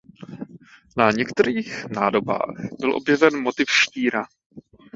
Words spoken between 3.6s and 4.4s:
štíra.